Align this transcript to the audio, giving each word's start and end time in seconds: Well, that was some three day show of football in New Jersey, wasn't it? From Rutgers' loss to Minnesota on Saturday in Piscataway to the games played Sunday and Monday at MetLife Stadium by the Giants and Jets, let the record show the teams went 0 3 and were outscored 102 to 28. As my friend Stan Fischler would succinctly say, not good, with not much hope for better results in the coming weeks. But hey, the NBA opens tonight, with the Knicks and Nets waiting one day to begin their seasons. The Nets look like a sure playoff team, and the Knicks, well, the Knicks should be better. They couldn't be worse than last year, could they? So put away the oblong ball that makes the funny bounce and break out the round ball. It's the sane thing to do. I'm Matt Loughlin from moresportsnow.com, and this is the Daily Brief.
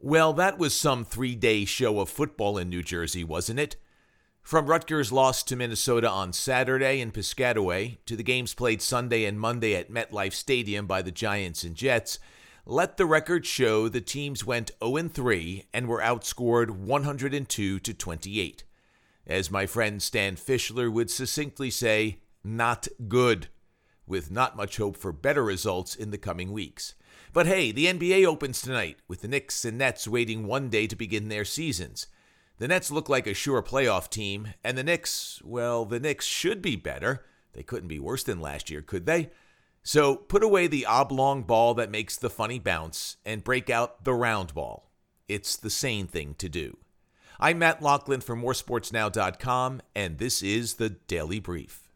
Well, 0.00 0.32
that 0.34 0.58
was 0.58 0.74
some 0.74 1.04
three 1.04 1.34
day 1.34 1.64
show 1.64 1.98
of 1.98 2.08
football 2.08 2.56
in 2.56 2.68
New 2.68 2.84
Jersey, 2.84 3.24
wasn't 3.24 3.58
it? 3.58 3.74
From 4.42 4.66
Rutgers' 4.66 5.10
loss 5.10 5.42
to 5.42 5.56
Minnesota 5.56 6.08
on 6.08 6.32
Saturday 6.32 7.00
in 7.00 7.10
Piscataway 7.10 7.98
to 8.06 8.14
the 8.14 8.22
games 8.22 8.54
played 8.54 8.80
Sunday 8.80 9.24
and 9.24 9.40
Monday 9.40 9.74
at 9.74 9.90
MetLife 9.90 10.34
Stadium 10.34 10.86
by 10.86 11.02
the 11.02 11.10
Giants 11.10 11.64
and 11.64 11.74
Jets, 11.74 12.20
let 12.64 12.96
the 12.96 13.06
record 13.06 13.44
show 13.44 13.88
the 13.88 14.00
teams 14.00 14.46
went 14.46 14.70
0 14.82 15.08
3 15.08 15.66
and 15.74 15.88
were 15.88 16.00
outscored 16.00 16.70
102 16.70 17.80
to 17.80 17.92
28. 17.92 18.64
As 19.26 19.50
my 19.50 19.66
friend 19.66 20.00
Stan 20.00 20.36
Fischler 20.36 20.92
would 20.92 21.10
succinctly 21.10 21.70
say, 21.70 22.20
not 22.44 22.86
good, 23.08 23.48
with 24.08 24.30
not 24.30 24.56
much 24.56 24.78
hope 24.78 24.96
for 24.96 25.12
better 25.12 25.44
results 25.44 25.94
in 25.94 26.10
the 26.10 26.18
coming 26.18 26.52
weeks. 26.52 26.94
But 27.32 27.46
hey, 27.46 27.72
the 27.72 27.86
NBA 27.86 28.24
opens 28.24 28.62
tonight, 28.62 28.98
with 29.06 29.20
the 29.20 29.28
Knicks 29.28 29.64
and 29.64 29.78
Nets 29.78 30.08
waiting 30.08 30.46
one 30.46 30.70
day 30.70 30.86
to 30.86 30.96
begin 30.96 31.28
their 31.28 31.44
seasons. 31.44 32.06
The 32.58 32.68
Nets 32.68 32.90
look 32.90 33.08
like 33.08 33.26
a 33.26 33.34
sure 33.34 33.62
playoff 33.62 34.10
team, 34.10 34.54
and 34.64 34.76
the 34.76 34.82
Knicks, 34.82 35.40
well, 35.44 35.84
the 35.84 36.00
Knicks 36.00 36.24
should 36.24 36.60
be 36.60 36.74
better. 36.74 37.24
They 37.52 37.62
couldn't 37.62 37.88
be 37.88 38.00
worse 38.00 38.24
than 38.24 38.40
last 38.40 38.70
year, 38.70 38.82
could 38.82 39.06
they? 39.06 39.30
So 39.82 40.16
put 40.16 40.42
away 40.42 40.66
the 40.66 40.86
oblong 40.86 41.44
ball 41.44 41.74
that 41.74 41.90
makes 41.90 42.16
the 42.16 42.30
funny 42.30 42.58
bounce 42.58 43.16
and 43.24 43.44
break 43.44 43.70
out 43.70 44.04
the 44.04 44.14
round 44.14 44.54
ball. 44.54 44.90
It's 45.28 45.56
the 45.56 45.70
sane 45.70 46.06
thing 46.06 46.34
to 46.38 46.48
do. 46.48 46.78
I'm 47.40 47.60
Matt 47.60 47.80
Loughlin 47.80 48.20
from 48.20 48.42
moresportsnow.com, 48.42 49.80
and 49.94 50.18
this 50.18 50.42
is 50.42 50.74
the 50.74 50.90
Daily 50.90 51.38
Brief. 51.38 51.87